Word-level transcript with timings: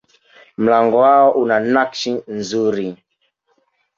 Mlango 0.57 0.97
wao 1.05 1.29
una 1.41 1.57
nakshi 1.73 2.11
nzuri 2.37 2.87